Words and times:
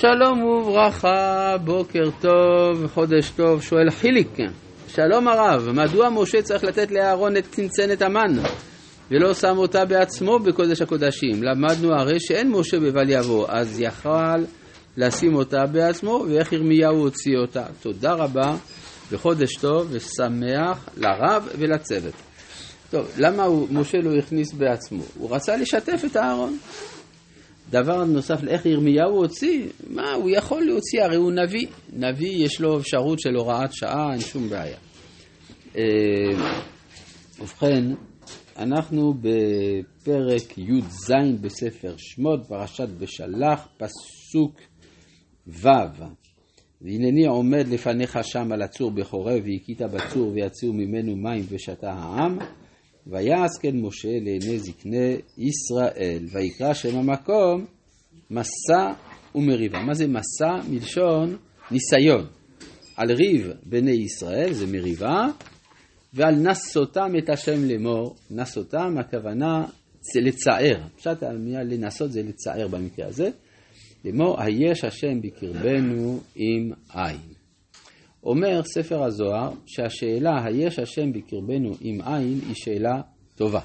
שלום 0.00 0.42
וברכה, 0.42 1.56
בוקר 1.64 2.10
טוב, 2.20 2.86
חודש 2.86 3.30
טוב, 3.30 3.62
שואל 3.62 3.90
חיליק. 3.90 4.36
שלום 4.88 5.28
הרב, 5.28 5.68
מדוע 5.72 6.08
משה 6.10 6.42
צריך 6.42 6.64
לתת 6.64 6.90
לאהרון 6.90 7.36
את 7.36 7.44
צנצנת 7.50 8.02
המן 8.02 8.42
ולא 9.10 9.34
שם 9.34 9.54
אותה 9.56 9.84
בעצמו 9.84 10.38
בקודש 10.38 10.82
הקודשים? 10.82 11.42
למדנו 11.42 11.92
הרי 11.92 12.20
שאין 12.20 12.50
משה 12.50 12.80
בבל 12.80 13.10
יבוא, 13.10 13.46
אז 13.48 13.80
יכל 13.80 14.44
לשים 14.96 15.34
אותה 15.34 15.66
בעצמו, 15.72 16.24
ואיך 16.28 16.52
ירמיהו 16.52 16.96
הוציא 16.96 17.36
אותה. 17.38 17.64
תודה 17.82 18.12
רבה, 18.12 18.56
וחודש 19.10 19.56
טוב 19.60 19.88
ושמח 19.90 20.88
לרב 20.96 21.48
ולצוות. 21.58 22.14
טוב, 22.90 23.06
למה 23.18 23.44
הוא, 23.44 23.68
משה 23.70 23.98
לא 23.98 24.18
הכניס 24.18 24.52
בעצמו? 24.52 25.02
הוא 25.18 25.34
רצה 25.34 25.56
לשתף 25.56 26.02
את 26.06 26.16
אהרון. 26.16 26.58
דבר 27.70 28.04
נוסף, 28.04 28.48
איך 28.48 28.66
ירמיהו 28.66 29.16
הוציא? 29.16 29.66
מה, 29.90 30.12
הוא 30.12 30.30
יכול 30.30 30.62
להוציא, 30.62 31.02
הרי 31.02 31.16
הוא 31.16 31.32
נביא. 31.32 31.66
נביא 31.92 32.44
יש 32.44 32.60
לו 32.60 32.80
אפשרות 32.80 33.20
של 33.20 33.34
הוראת 33.34 33.72
שעה, 33.72 34.12
אין 34.12 34.20
שום 34.20 34.48
בעיה. 34.48 34.76
אה, 35.76 35.82
ובכן, 37.40 37.84
אנחנו 38.58 39.14
בפרק 39.14 40.58
י"ז 40.58 41.12
בספר 41.40 41.94
שמות, 41.96 42.40
פרשת 42.48 42.88
בשלח, 42.88 43.68
פסוק 43.76 44.60
ו' 45.46 45.68
והנני 46.80 47.26
עומד 47.26 47.68
לפניך 47.68 48.18
שם 48.22 48.52
על 48.52 48.62
הצור 48.62 48.90
בחורב, 48.90 49.42
והכית 49.44 49.82
בצור 49.82 50.32
ויצאו 50.32 50.72
ממנו 50.72 51.16
מים 51.16 51.44
ושתה 51.48 51.92
העם, 51.92 52.38
ויעש 53.08 53.50
כן 53.60 53.76
משה 53.76 54.08
לעיני 54.08 54.58
זקני 54.58 55.16
ישראל, 55.38 56.24
ויקרא 56.32 56.74
שם 56.74 56.96
המקום 56.96 57.64
מסע 58.30 58.92
ומריבה. 59.34 59.82
מה 59.82 59.94
זה 59.94 60.06
מסע? 60.06 60.68
מלשון 60.70 61.36
ניסיון. 61.70 62.26
על 62.96 63.12
ריב 63.12 63.52
בני 63.62 63.90
ישראל 63.90 64.52
זה 64.52 64.66
מריבה, 64.66 65.26
ועל 66.14 66.34
נסותם 66.34 67.12
את 67.18 67.30
השם 67.30 67.64
לאמור. 67.64 68.16
נסותם 68.30 68.98
הכוונה 68.98 69.66
לצער. 70.14 70.80
פשט 70.96 71.22
המילה 71.22 71.62
לנסות 71.62 72.12
זה 72.12 72.22
לצער 72.22 72.68
במקרה 72.68 73.06
הזה. 73.06 73.30
לאמור, 74.04 74.42
היש 74.42 74.84
השם 74.84 75.20
בקרבנו 75.22 76.20
עם 76.36 76.72
עין. 76.94 77.37
אומר 78.28 78.62
ספר 78.62 79.04
הזוהר 79.04 79.52
שהשאלה 79.66 80.44
היש 80.44 80.78
השם 80.78 81.12
בקרבנו 81.12 81.70
עם 81.80 82.00
עין 82.00 82.40
היא 82.48 82.54
שאלה 82.54 83.00
טובה. 83.36 83.60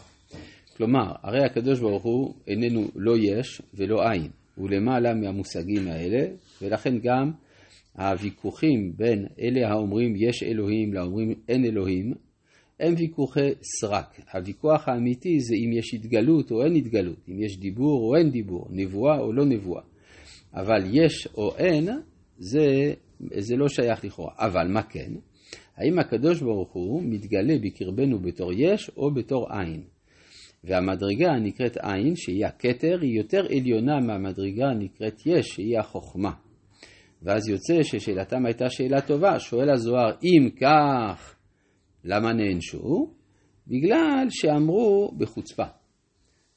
כלומר, 0.77 1.11
הרי 1.23 1.45
הקדוש 1.45 1.79
ברוך 1.79 2.03
הוא 2.03 2.33
איננו 2.47 2.87
לא 2.95 3.17
יש 3.17 3.61
ולא 3.73 4.09
עין, 4.09 4.27
הוא 4.55 4.69
למעלה 4.69 5.13
מהמושגים 5.13 5.87
האלה, 5.87 6.25
ולכן 6.61 6.97
גם 6.99 7.31
הוויכוחים 7.97 8.93
בין 8.97 9.25
אלה 9.41 9.69
האומרים 9.69 10.13
יש 10.15 10.43
אלוהים 10.43 10.93
לאומרים 10.93 11.33
אין 11.49 11.65
אלוהים, 11.65 12.13
הם 12.79 12.93
ויכוחי 12.97 13.49
סרק. 13.81 14.19
הוויכוח 14.33 14.87
האמיתי 14.87 15.39
זה 15.39 15.55
אם 15.55 15.71
יש 15.73 15.93
התגלות 15.93 16.51
או 16.51 16.63
אין 16.63 16.75
התגלות, 16.75 17.19
אם 17.29 17.43
יש 17.43 17.57
דיבור 17.59 18.01
או 18.01 18.15
אין 18.15 18.29
דיבור, 18.29 18.67
נבואה 18.71 19.19
או 19.19 19.33
לא 19.33 19.45
נבואה. 19.45 19.83
אבל 20.53 20.83
יש 20.91 21.27
או 21.37 21.55
אין, 21.57 21.89
זה, 22.37 22.93
זה 23.39 23.55
לא 23.55 23.67
שייך 23.67 24.05
לכאורה. 24.05 24.33
אבל 24.37 24.67
מה 24.67 24.83
כן? 24.83 25.11
האם 25.77 25.99
הקדוש 25.99 26.41
ברוך 26.41 26.73
הוא 26.73 27.03
מתגלה 27.05 27.53
בקרבנו 27.61 28.19
בתור 28.19 28.51
יש 28.53 28.91
או 28.97 29.13
בתור 29.13 29.47
עין? 29.49 29.83
והמדרגה 30.63 31.31
הנקראת 31.31 31.77
עין, 31.77 32.15
שהיא 32.15 32.45
הכתר, 32.45 32.97
היא 33.01 33.17
יותר 33.17 33.45
עליונה 33.45 33.99
מהמדרגה 33.99 34.65
הנקראת 34.65 35.25
יש, 35.25 35.47
שהיא 35.47 35.79
החוכמה. 35.79 36.31
ואז 37.21 37.49
יוצא 37.49 37.83
ששאלתם 37.83 38.45
הייתה 38.45 38.69
שאלה 38.69 39.01
טובה. 39.01 39.39
שואל 39.39 39.69
הזוהר, 39.69 40.11
אם 40.23 40.49
כך, 40.49 41.35
למה 42.03 42.33
נענשו? 42.33 43.13
בגלל 43.67 44.27
שאמרו 44.29 45.11
בחוצפה. 45.17 45.65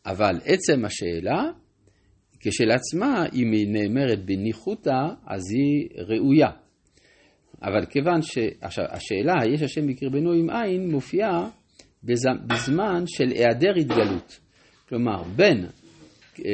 אבל 0.07 0.41
עצם 0.45 0.85
השאלה 0.85 1.43
כשלעצמה, 2.47 3.25
אם 3.35 3.53
היא 3.53 3.69
נאמרת 3.69 4.25
בניחותא, 4.25 5.07
אז 5.27 5.43
היא 5.51 5.89
ראויה. 5.97 6.51
אבל 7.63 7.87
כיוון 7.87 8.23
שהשאלה, 8.23 9.35
יש 9.55 9.63
השם 9.63 9.87
בקרבנו 9.87 10.33
עם 10.33 10.51
עין, 10.51 10.91
מופיעה 10.91 11.51
בזמן 12.47 13.05
של 13.07 13.29
היעדר 13.29 13.75
התגלות. 13.81 14.41
כלומר, 14.89 15.23
בין, 15.23 15.65
אה, 15.65 16.51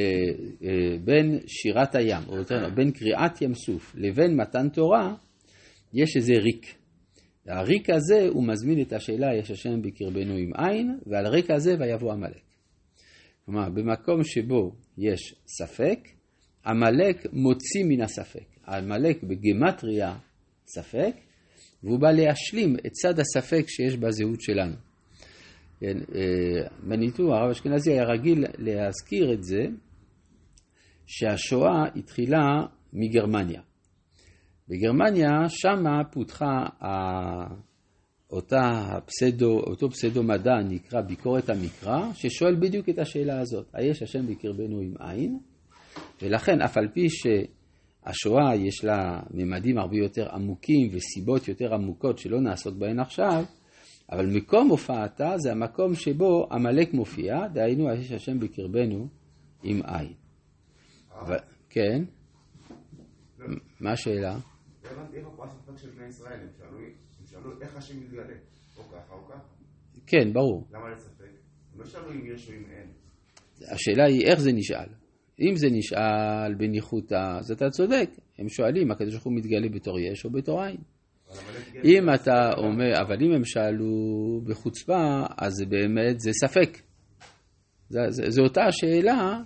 אה, 0.64 0.96
בין 1.04 1.38
שירת 1.46 1.94
הים, 1.94 2.22
או 2.28 2.36
יותר 2.36 2.68
בין 2.74 2.90
קריאת 2.90 3.42
ים 3.42 3.54
סוף 3.54 3.94
לבין 3.94 4.36
מתן 4.36 4.68
תורה, 4.68 5.14
יש 5.94 6.16
איזה 6.16 6.32
ריק. 6.32 6.74
הריק 7.46 7.90
הזה, 7.90 8.28
הוא 8.28 8.46
מזמין 8.46 8.80
את 8.80 8.92
השאלה, 8.92 9.26
יש 9.38 9.50
השם 9.50 9.82
בקרבנו 9.82 10.34
עם 10.36 10.50
עין, 10.56 10.98
ועל 11.06 11.26
רקע 11.26 11.54
הזה 11.54 11.74
ויבוא 11.78 12.12
עמלק. 12.12 12.42
כלומר, 13.44 13.68
במקום 13.70 14.24
שבו 14.24 14.72
יש 14.98 15.34
ספק, 15.46 15.98
עמלק 16.66 17.26
מוציא 17.32 17.84
מן 17.88 18.00
הספק. 18.02 18.52
עמלק 18.68 19.22
בגמטריה 19.22 20.18
ספק, 20.66 21.14
והוא 21.82 22.00
בא 22.00 22.10
להשלים 22.10 22.76
את 22.86 22.92
צד 22.92 23.18
הספק 23.18 23.64
שיש 23.68 23.96
בזהות 23.96 24.40
שלנו. 24.40 24.74
כן, 25.80 25.98
מניטו, 26.82 27.34
הרב 27.34 27.50
אשכנזי 27.50 27.92
היה 27.92 28.04
רגיל 28.04 28.44
להזכיר 28.58 29.32
את 29.32 29.42
זה, 29.42 29.62
שהשואה 31.06 31.84
התחילה 31.96 32.66
מגרמניה. 32.92 33.62
בגרמניה, 34.68 35.28
שמה 35.48 36.04
פותחה 36.12 36.66
אותה 38.32 38.60
הפסדו, 38.70 39.60
אותו 39.60 39.90
פסדו 39.90 40.22
מדע 40.22 40.62
נקרא 40.68 41.00
ביקורת 41.00 41.50
המקרא, 41.50 42.12
ששואל 42.14 42.54
בדיוק 42.54 42.88
את 42.88 42.98
השאלה 42.98 43.40
הזאת, 43.40 43.66
היש 43.74 44.02
השם 44.02 44.26
בקרבנו 44.26 44.80
עם 44.80 44.94
עין? 44.98 45.38
ולכן 46.22 46.60
אף 46.60 46.76
על 46.76 46.88
פי 46.88 47.06
שהשואה 47.08 48.56
יש 48.56 48.84
לה 48.84 49.20
ממדים 49.30 49.78
הרבה 49.78 49.96
יותר 49.96 50.28
עמוקים 50.34 50.88
וסיבות 50.92 51.48
יותר 51.48 51.74
עמוקות 51.74 52.18
שלא 52.18 52.40
נעסוק 52.40 52.76
בהן 52.76 53.00
עכשיו, 53.00 53.44
אבל 54.12 54.26
מקום 54.26 54.68
הופעתה 54.68 55.34
זה 55.38 55.52
המקום 55.52 55.94
שבו 55.94 56.46
עמלק 56.52 56.94
מופיע, 56.94 57.48
דהיינו 57.48 57.90
היש 57.90 58.12
השם 58.12 58.38
בקרבנו 58.38 59.08
עם 59.62 59.80
עין. 59.84 60.12
ו... 61.28 61.32
כן? 61.70 62.04
מה 63.80 63.92
השאלה? 63.92 64.36
איפה 65.14 65.30
פה 65.36 65.44
הספק 65.44 65.76
של 65.76 65.90
בני 65.90 66.06
ישראל? 66.06 66.40
הם 66.40 66.48
שאלו 66.58 66.78
שאלו 67.32 67.60
איך 67.60 67.76
השם 67.76 68.00
מתגלה, 68.00 68.34
או 68.76 68.82
ככה 68.82 69.14
או 69.14 69.28
ככה. 69.28 69.38
כן, 70.06 70.32
ברור. 70.32 70.66
למה 70.70 70.90
לספק? 70.90 71.30
לא 71.76 71.84
שאלו 71.86 72.12
אם 72.12 72.26
יש 72.34 72.48
או 72.48 72.54
אם 72.54 72.64
אין. 72.70 72.86
השאלה 73.70 74.04
היא 74.04 74.26
איך 74.26 74.40
זה 74.40 74.52
נשאל. 74.52 74.88
אם 75.40 75.56
זה 75.56 75.66
נשאל 75.70 76.54
בניחותא, 76.58 77.38
אז 77.38 77.50
אתה 77.50 77.70
צודק. 77.70 78.10
הם 78.38 78.48
שואלים, 78.48 78.90
הקדוש 78.90 79.12
ברוך 79.12 79.24
הוא 79.24 79.32
מתגלה 79.36 79.68
בתור 79.68 80.00
יש 80.00 80.24
או 80.24 80.30
בתור 80.30 80.62
עין. 80.62 80.76
אם 81.84 82.14
אתה 82.14 82.50
אומר, 82.56 83.00
אבל 83.00 83.16
אם 83.22 83.32
הם 83.32 83.44
שאלו 83.44 83.90
בחוצפה, 84.44 85.22
אז 85.38 85.64
באמת, 85.68 86.20
זה 86.20 86.30
ספק. 86.32 86.82
זו 88.28 88.42
אותה 88.42 88.60
השאלה, 88.64 89.40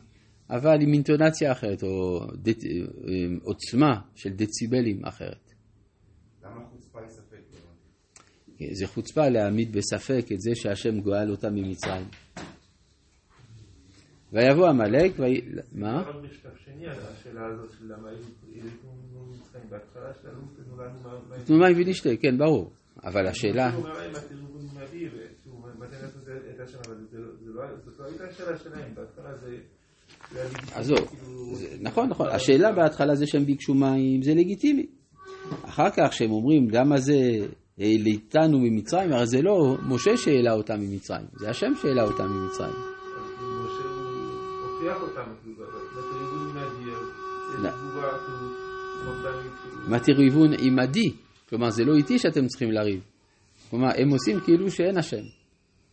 אבל 0.51 0.83
עם 0.83 0.93
אינטונציה 0.93 1.53
אחרת, 1.53 1.83
או 1.83 2.21
דצ... 2.35 2.63
עוצמה 3.43 4.01
של 4.15 4.31
דציבלים 4.31 5.05
אחרת. 5.05 5.46
למה 6.77 6.85
חוצפה 6.85 7.01
היא 7.01 7.09
ספק? 7.09 7.37
זה 8.73 8.87
חוצפה 8.87 9.29
להעמיד 9.29 9.77
בספק 9.77 10.33
את 10.33 10.41
זה 10.41 10.51
שהשם 10.55 11.01
גואל 11.01 11.31
אותם 11.31 11.55
ממצרים. 11.55 12.07
ויבוא 14.33 14.69
עמלק, 14.69 15.13
ו... 15.19 15.23
מה? 15.73 16.05
תנו 21.47 21.59
מים 21.59 21.77
ונשתה, 21.77 22.11
כן, 22.21 22.39
ברור. 22.39 22.73
אבל 23.05 23.27
השאלה... 23.27 23.71
לא. 23.77 23.91
עזוב, 30.75 31.17
נכון, 31.81 32.09
נכון, 32.09 32.29
השאלה 32.29 32.73
בהתחלה 32.73 33.15
זה 33.15 33.27
שהם 33.27 33.45
ביקשו 33.45 33.75
מים, 33.75 34.23
זה 34.23 34.35
לגיטימי. 34.35 34.87
אחר 35.65 35.91
כך 35.91 36.13
שהם 36.13 36.31
אומרים 36.31 36.71
למה 36.71 36.97
זה 36.97 37.15
העליתנו 37.79 38.59
ממצרים, 38.59 39.13
הרי 39.13 39.27
זה 39.27 39.43
לא 39.43 39.77
משה 39.83 40.17
שהעלה 40.17 40.53
אותם 40.53 40.81
ממצרים, 40.81 41.27
זה 41.41 41.51
השם 41.51 41.73
שהעלה 41.83 42.03
אותם 42.03 42.25
ממצרים. 42.25 42.75
משה 42.75 43.85
הוכיח 44.63 45.03
אותם, 45.03 45.31
מה 49.89 50.01
תריבון 50.01 50.51
עמדי? 50.59 51.13
כלומר, 51.49 51.71
זה 51.71 51.85
לא 51.85 51.95
איתי 51.95 52.19
שאתם 52.19 52.47
צריכים 52.47 52.71
לריב. 52.71 53.01
כלומר, 53.71 53.89
הם 53.97 54.09
עושים 54.09 54.41
כאילו 54.41 54.71
שאין 54.71 54.99
השם. 54.99 55.23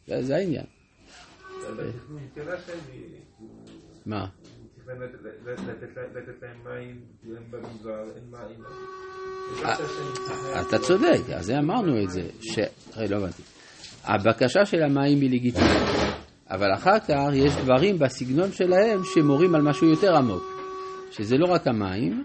זה 0.08 0.36
העניין. 0.36 0.66
מה? 4.06 4.26
לתת 6.16 6.42
להם 6.42 6.58
מים, 6.64 7.02
הם 7.24 7.44
במדבר, 7.52 8.04
אין 8.16 8.24
מים. 8.32 8.60
אתה 10.62 10.80
צודק, 10.80 11.30
אז 11.36 11.52
אמרנו 11.52 12.04
את 12.04 12.10
זה. 12.10 12.22
ש... 12.42 12.60
לא 13.10 13.18
הבנתי. 13.18 13.42
הבקשה 14.04 14.66
של 14.66 14.84
המים 14.84 15.22
היא 15.22 15.32
לגיטימית, 15.32 15.82
אבל 16.50 16.74
אחר 16.74 17.00
כך 17.00 17.30
יש 17.34 17.54
דברים 17.56 18.00
בסגנון 18.00 18.52
שלהם 18.52 19.00
שמורים 19.14 19.56
על 19.56 19.62
משהו 19.62 19.90
יותר 19.90 20.16
עמוק, 20.16 20.44
שזה 21.12 21.38
לא 21.38 21.46
רק 21.46 21.68
המים, 21.68 22.24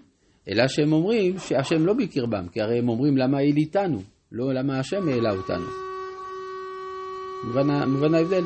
אלא 0.49 0.69
שהם 0.69 0.93
אומרים 0.93 1.39
שהשם 1.39 1.87
לא 1.87 1.95
בקרבם, 1.95 2.49
כי 2.49 2.61
הרי 2.61 2.79
הם 2.79 2.89
אומרים 2.89 3.17
למה 3.17 3.39
העיל 3.39 3.57
איתנו, 3.57 3.99
לא 4.33 4.55
למה 4.55 4.79
השם 4.79 5.09
העלה 5.09 5.31
אותנו. 5.31 5.67
מובן, 7.45 8.15
ההבדל? 8.15 8.45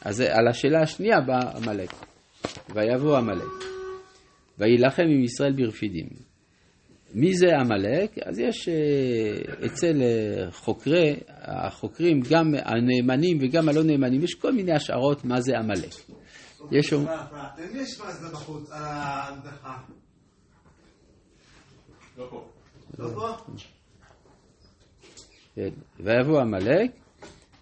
אז 0.00 0.20
על 0.20 0.48
השאלה 0.48 0.80
השנייה 0.82 1.20
בא 1.20 1.38
עמלק. 1.56 2.13
ויבוא 2.74 3.16
עמלק. 3.16 3.64
ויילחם 4.58 5.02
עם 5.02 5.24
ישראל 5.24 5.52
ברפידים. 5.52 6.08
מי 7.14 7.34
זה 7.36 7.46
עמלק? 7.60 8.18
אז 8.18 8.38
יש 8.38 8.68
אה, 8.68 9.66
אצל 9.66 10.02
אה, 10.02 10.50
חוקרי, 10.50 11.16
החוקרים, 11.28 12.20
גם 12.30 12.54
הנאמנים 12.64 13.38
וגם 13.40 13.68
הלא 13.68 13.82
נאמנים, 13.82 14.22
יש 14.22 14.34
כל 14.34 14.52
מיני 14.52 14.72
השערות 14.72 15.24
מה 15.24 15.40
זה 15.40 15.58
עמלק. 15.58 15.92
יש 16.72 16.90
פרט, 16.90 17.06
פרט. 17.30 17.58
למי 17.58 17.82
יש 17.82 18.00
מאזדה 18.00 18.28
בחוץ 18.28 18.70
על 18.70 18.82
ההדחה? 18.82 19.76
לא 22.18 22.26
פה. 22.30 22.48
לא 22.98 23.08
פה? 23.14 23.52
כן. 25.54 25.68
ויבוא 26.00 26.40
עמלק, 26.40 26.90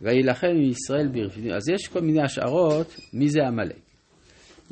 ויילחם 0.00 0.46
עם 0.46 0.70
ישראל 0.70 1.08
ברפידים. 1.08 1.52
אז 1.52 1.69
יש 1.69 1.88
כל 1.88 2.00
מיני 2.00 2.23
השערות 2.23 2.96
מי 3.12 3.29
זה 3.29 3.40
עמלק. 3.46 3.81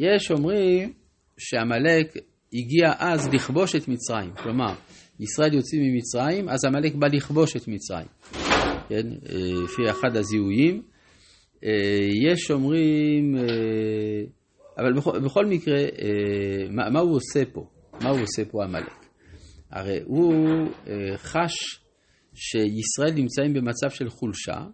יש 0.01 0.31
אומרים 0.31 0.93
שעמלק 1.39 2.17
הגיע 2.53 2.93
אז 2.99 3.29
לכבוש 3.33 3.77
את 3.77 3.89
מצרים. 3.89 4.31
כלומר, 4.43 4.75
ישראל 5.21 5.55
יוצאים 5.55 5.83
ממצרים, 5.83 6.49
אז 6.49 6.65
עמלק 6.65 6.95
בא 6.95 7.07
לכבוש 7.13 7.57
את 7.57 7.69
מצרים. 7.69 8.07
כן, 8.89 9.07
אה, 9.29 9.63
לפי 9.65 9.91
אחד 9.91 10.17
הזיהויים. 10.17 10.83
אה, 11.65 11.71
יש 12.33 12.51
אומרים, 12.51 13.37
אה, 13.37 14.23
אבל 14.79 14.93
בכל, 14.93 15.19
בכל 15.19 15.47
מקרה, 15.47 15.79
מה, 16.71 16.91
מה 16.91 17.01
הוא 17.01 17.17
עושה 17.17 17.45
פה? 17.53 17.67
מה 18.03 18.11
הוא 18.11 18.21
עושה 18.21 18.45
פה 18.45 18.65
עמלק? 18.65 19.05
הרי 19.71 20.01
הוא 20.05 20.35
חש 21.17 21.81
שישראל 22.35 23.13
נמצאים 23.13 23.55
במצב 23.55 23.91
של 23.91 24.09
חולשה, 24.09 24.65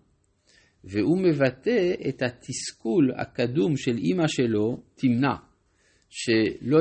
והוא 0.87 1.19
מבטא 1.19 1.95
את 2.09 2.23
התסכול 2.23 3.13
הקדום 3.17 3.77
של 3.77 3.99
אימא 3.99 4.27
שלו, 4.27 4.81
תמנע, 4.95 5.35
שלא 6.09 6.79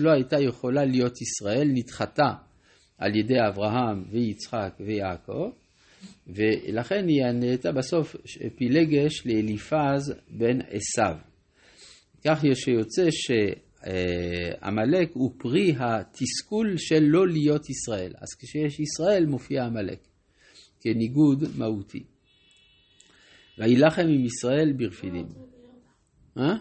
לא 0.00 0.10
הייתה 0.10 0.36
יכולה 0.40 0.84
להיות 0.84 1.20
ישראל, 1.20 1.68
נדחתה 1.74 2.32
על 2.98 3.16
ידי 3.16 3.38
אברהם 3.48 4.04
ויצחק 4.10 4.74
ויעקב, 4.80 5.50
ולכן 6.26 7.08
היא 7.08 7.24
נהייתה 7.34 7.72
בסוף 7.72 8.16
פילגש 8.56 9.26
לאליפז 9.26 10.14
בן 10.30 10.58
עשיו. 10.60 11.16
כך 12.24 12.42
שיוצא 12.54 13.08
שעמלק 13.10 15.10
הוא 15.12 15.32
פרי 15.38 15.74
התסכול 15.78 16.76
של 16.76 17.00
לא 17.00 17.28
להיות 17.28 17.70
ישראל. 17.70 18.12
אז 18.16 18.28
כשיש 18.38 18.80
ישראל 18.80 19.26
מופיע 19.26 19.64
עמלק 19.64 19.98
כניגוד 20.80 21.44
מהותי. 21.58 22.15
ויילחם 23.58 24.02
עם 24.02 24.24
ישראל 24.24 24.72
ברפידים. 24.76 25.26
אה? 26.38 26.54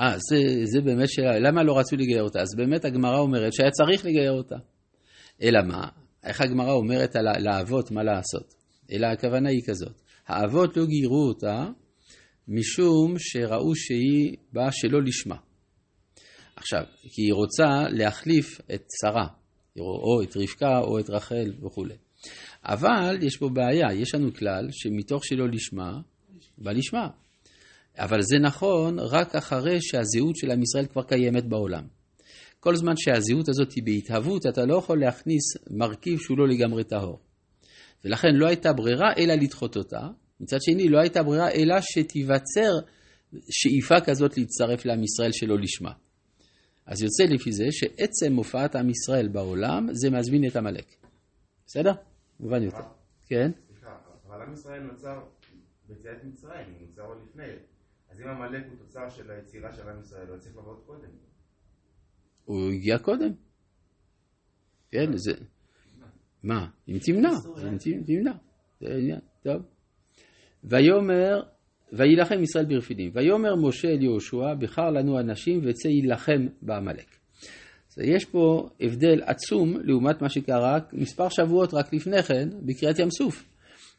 אה, 0.00 0.14
זה, 0.18 0.64
זה 0.64 0.80
באמת 0.80 1.08
שאלה, 1.08 1.38
למה 1.38 1.62
לא 1.62 1.78
רצו 1.78 1.96
לגייר 1.96 2.22
אותה? 2.22 2.40
אז 2.40 2.48
באמת 2.56 2.84
הגמרא 2.84 3.18
אומרת 3.18 3.52
שהיה 3.52 3.70
צריך 3.70 4.04
לגייר 4.04 4.32
אותה. 4.32 4.56
אלא 5.42 5.60
מה? 5.62 5.88
איך 6.24 6.40
הגמרא 6.40 6.72
אומרת 6.72 7.16
על 7.16 7.26
ה- 7.28 7.38
לאבות 7.38 7.90
מה 7.90 8.02
לעשות? 8.02 8.54
אלא 8.92 9.06
הכוונה 9.06 9.48
היא 9.48 9.62
כזאת, 9.66 10.00
האבות 10.26 10.76
לא 10.76 10.86
גיירו 10.86 11.28
אותה 11.28 11.66
משום 12.48 13.14
שראו 13.18 13.76
שהיא 13.76 14.36
באה 14.52 14.72
שלא 14.72 15.02
לשמה. 15.02 15.36
עכשיו, 16.56 16.82
כי 17.02 17.22
היא 17.22 17.34
רוצה 17.34 17.88
להחליף 17.90 18.60
את 18.74 18.82
שרה, 19.02 19.26
או 19.78 20.22
את 20.22 20.36
רבקה 20.36 20.78
או 20.78 20.98
את 20.98 21.10
רחל 21.10 21.52
וכולי. 21.62 21.94
אבל 22.64 23.18
יש 23.22 23.36
פה 23.36 23.48
בעיה, 23.48 23.94
יש 23.94 24.14
לנו 24.14 24.34
כלל 24.34 24.68
שמתוך 24.72 25.24
שלא 25.24 25.48
לשמה, 25.48 26.00
בא 26.58 26.72
לשמה. 26.72 27.08
אבל 27.98 28.22
זה 28.22 28.36
נכון 28.38 28.98
רק 28.98 29.34
אחרי 29.34 29.78
שהזהות 29.80 30.36
של 30.36 30.50
עם 30.50 30.62
ישראל 30.62 30.86
כבר 30.86 31.02
קיימת 31.02 31.44
בעולם. 31.44 31.84
כל 32.60 32.76
זמן 32.76 32.92
שהזהות 32.96 33.48
הזאת 33.48 33.72
היא 33.72 33.84
בהתהוות, 33.84 34.46
אתה 34.46 34.64
לא 34.64 34.76
יכול 34.78 35.00
להכניס 35.00 35.42
מרכיב 35.70 36.18
שהוא 36.18 36.38
לא 36.38 36.48
לגמרי 36.48 36.84
טהור. 36.84 37.18
ולכן 38.04 38.34
לא 38.34 38.46
הייתה 38.46 38.72
ברירה 38.72 39.12
אלא 39.18 39.34
לדחות 39.34 39.76
אותה. 39.76 40.00
מצד 40.40 40.62
שני, 40.62 40.88
לא 40.88 40.98
הייתה 41.00 41.22
ברירה 41.22 41.50
אלא 41.50 41.74
שתיווצר 41.80 42.72
שאיפה 43.50 44.00
כזאת 44.00 44.38
להצטרף 44.38 44.84
לעם 44.84 45.04
ישראל 45.04 45.32
שלא 45.32 45.58
לשמה. 45.58 45.90
אז 46.86 47.02
יוצא 47.02 47.24
לפי 47.24 47.52
זה 47.52 47.64
שעצם 47.70 48.36
הופעת 48.36 48.76
עם 48.76 48.90
ישראל 48.90 49.28
בעולם 49.28 49.86
זה 49.92 50.10
מזמין 50.10 50.46
את 50.46 50.56
עמלק. 50.56 50.86
בסדר? 51.66 51.92
מובן 52.40 52.62
יותר. 52.62 52.84
כן? 53.26 53.50
סליחה, 53.66 53.96
אבל 54.26 54.42
עם 54.42 54.52
ישראל 54.52 54.82
נוצר 54.82 55.24
ביציאת 55.88 56.24
מצרים, 56.24 56.72
הוא 56.74 56.86
נוצר 56.88 57.02
עוד 57.02 57.18
לפני. 57.28 57.44
אז 58.10 58.20
אם 58.20 58.28
עמלק 58.28 58.66
הוא 58.70 58.78
תוצר 58.78 59.08
של 59.08 59.30
היצירה 59.30 59.72
של 59.72 59.88
עם 59.88 60.00
ישראל, 60.00 60.28
הוא 60.28 60.38
צריך 60.38 60.56
לבוא 60.56 60.76
קודם. 60.86 61.08
הוא 62.44 62.70
הגיע 62.70 62.98
קודם. 62.98 63.32
כן, 64.90 65.16
זה... 65.16 65.32
מה? 66.42 66.68
אם 66.88 66.96
תמנע, 67.06 67.28
אם 67.70 67.76
ת- 67.78 68.06
תמנע. 68.06 68.32
זה 68.80 68.86
העניין, 68.94 69.20
טוב. 69.42 69.62
ויאמר, 70.64 71.42
ויילחם 71.92 72.42
ישראל 72.42 72.64
ברפידים. 72.66 73.10
ויאמר 73.14 73.54
משה 73.68 73.88
אל 73.88 74.02
יהושע, 74.02 74.54
בחר 74.60 74.90
לנו 74.90 75.20
אנשים 75.20 75.60
וצא 75.64 75.88
יילחם 75.88 76.46
בעמלק. 76.62 77.06
אז 77.98 78.04
יש 78.04 78.24
פה 78.24 78.68
הבדל 78.80 79.22
עצום 79.22 79.76
לעומת 79.84 80.22
מה 80.22 80.28
שקרה 80.28 80.78
מספר 80.92 81.28
שבועות 81.28 81.74
רק 81.74 81.92
לפני 81.92 82.22
כן 82.22 82.48
בקריאת 82.62 82.98
ים 82.98 83.10
סוף. 83.10 83.44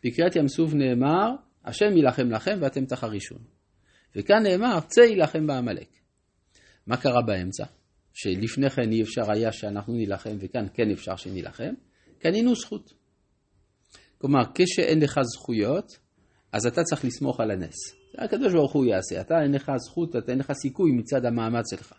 בקריאת 0.04 0.36
ים 0.36 0.48
סוף 0.48 0.74
נאמר, 0.74 1.32
השם 1.66 1.98
יילחם 1.98 2.32
לכם 2.32 2.58
ואתם 2.62 2.86
תחרישון. 2.86 3.40
וכאן 4.16 4.44
נאמר, 4.44 4.80
צא 4.80 5.02
יילחם 5.02 5.48
בעמלק. 5.48 5.88
מה 6.88 6.98
קרה 6.98 7.22
באמצע? 7.22 7.66
שלפני 8.14 8.70
כן 8.70 8.92
אי 8.92 9.02
אפשר 9.02 9.32
היה 9.32 9.52
שאנחנו 9.52 9.94
נילחם 9.94 10.38
וכאן 10.40 10.66
כן 10.74 10.92
אפשר 10.92 11.16
שנילחם, 11.16 11.74
קנינו 12.20 12.56
זכות. 12.56 12.94
כלומר, 14.18 14.42
כשאין 14.56 15.02
לך 15.02 15.20
זכויות, 15.22 15.98
אז 16.52 16.66
אתה 16.66 16.84
צריך 16.84 17.06
לסמוך 17.06 17.40
על 17.40 17.52
הנס. 17.52 17.76
הקדוש 18.18 18.54
ברוך 18.54 18.74
הוא 18.74 18.86
יעשה. 18.86 19.22
אתה 19.22 19.34
אין 19.44 19.52
לך 19.52 19.72
זכות, 19.78 20.16
אתה 20.16 20.32
אין 20.32 20.40
לך 20.40 20.52
סיכוי 20.52 20.92
מצד 20.92 21.26
המאמץ 21.26 21.70
שלך. 21.70 21.94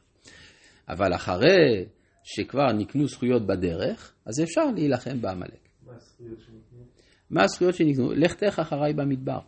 אבל 0.88 1.14
אחרי 1.14 1.86
שכבר 2.24 2.72
נקנו 2.72 3.06
זכויות 3.06 3.46
בדרך, 3.46 4.14
אז 4.26 4.40
אפשר 4.42 4.64
להילחם 4.74 5.20
בעמלק. 5.20 5.68
מה 5.82 5.94
הזכויות 5.94 6.40
שניתנו? 6.40 6.84
מה 7.30 7.44
הזכויות 7.44 7.74
שנקנו? 7.74 8.12
לכתך 8.12 8.58
אחריי 8.58 8.92
במדבר. 8.92 9.40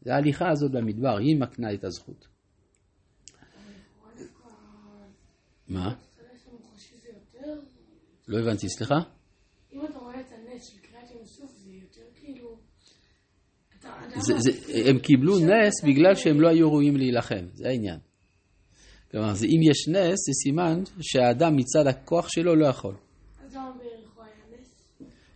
זה 0.00 0.14
ההליכה 0.14 0.50
הזאת 0.50 0.72
במדבר, 0.72 1.16
היא 1.18 1.40
מקנה 1.40 1.74
את 1.74 1.84
הזכות. 1.84 2.28
מה? 5.68 5.94
לא 8.28 8.38
הבנתי, 8.38 8.68
סליחה? 8.68 8.94
אם 9.72 9.84
אתה 9.84 9.98
רואה 9.98 10.20
את 10.20 10.26
הנס 10.32 10.66
של 10.66 10.78
קריאת 10.78 11.10
ים 11.10 11.24
סוף, 11.24 11.50
זה 11.50 11.72
יותר 11.72 12.02
כאילו... 12.14 12.58
זה, 14.16 14.50
הם 14.90 14.98
קיבלו 14.98 15.38
נס 15.38 15.84
בגלל 15.84 16.14
שהם 16.14 16.40
לא 16.40 16.48
היו 16.48 16.70
ראויים 16.72 16.96
להילחם, 16.96 17.46
זה 17.52 17.68
העניין. 17.68 17.98
כלומר, 19.14 19.34
זה, 19.34 19.46
אם 19.46 19.60
יש 19.70 19.88
נס, 19.88 20.18
זה 20.26 20.32
סימן 20.42 20.82
שהאדם 21.00 21.56
מצד 21.56 21.86
הכוח 21.86 22.28
שלו 22.28 22.54
לא 22.54 22.66
יכול. 22.66 22.94
אז 23.44 23.54
למה 23.56 23.70
ביריחו 23.78 24.22
היה 24.22 24.60
נס? 24.60 24.92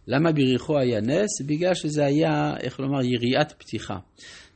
למה 0.07 0.33
ביריחו 0.33 0.79
היה 0.79 1.01
נס? 1.01 1.43
בגלל 1.47 1.75
שזה 1.75 2.05
היה, 2.05 2.57
איך 2.61 2.81
לומר, 2.81 3.03
יריית 3.03 3.53
פתיחה. 3.53 3.99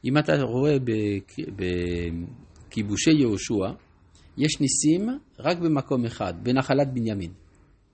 אם 0.04 0.18
אתה 0.18 0.42
רואה 0.42 0.76
בכ- 0.78 1.48
בכיבושי 2.68 3.10
יהושע, 3.10 3.72
יש 4.38 4.60
ניסים 4.60 5.08
רק 5.38 5.58
במקום 5.58 6.04
אחד, 6.04 6.34
בנחלת 6.42 6.92
בנימין. 6.94 7.32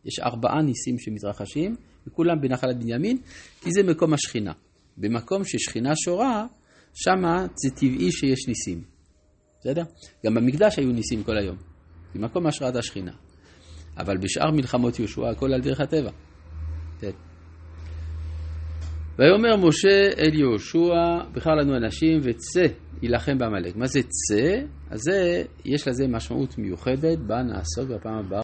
יש 0.05 0.19
ארבעה 0.19 0.63
ניסים 0.63 0.99
שמתרחשים, 0.99 1.77
וכולם 2.07 2.41
בנחלת 2.41 2.79
בנימין, 2.79 3.17
כי 3.61 3.71
זה 3.73 3.83
מקום 3.83 4.15
השכינה. 4.15 4.53
במקום 4.99 5.45
ששכינה 5.45 5.93
שורה, 5.97 6.47
שמה 6.95 7.47
זה 7.55 7.71
טבעי 7.77 8.13
שיש 8.13 8.49
ניסים. 8.49 8.98
בסדר? 9.61 9.83
גם 10.27 10.35
במקדש 10.35 10.79
היו 10.79 10.93
ניסים 10.93 11.23
כל 11.23 11.39
היום. 11.39 11.57
זה 12.15 12.21
מקום 12.21 12.47
השראת 12.47 12.77
השכינה. 12.77 13.13
אבל 13.99 14.17
בשאר 14.17 14.51
מלחמות 14.51 14.99
יהושע 14.99 15.31
הכל 15.31 15.53
על 15.55 15.61
דרך 15.61 15.81
הטבע. 15.81 16.11
כן. 17.01 17.11
ויאמר 19.19 19.57
משה 19.57 20.11
אל 20.19 20.35
יהושע, 20.35 21.19
בחר 21.33 21.51
לנו 21.51 21.77
אנשים 21.77 22.21
וצא 22.23 22.67
יילחם 23.03 23.39
בעמלק. 23.39 23.77
מה 23.77 23.87
זה 23.87 24.01
צא? 24.03 24.61
אז 24.91 25.01
זה, 25.01 25.43
יש 25.65 25.89
לזה 25.89 26.09
משמעות 26.09 26.59
מיוחדת, 26.59 27.19
בה 27.19 27.43
נעסוק 27.43 27.89
בפעם 27.89 28.15
הבאה. 28.15 28.37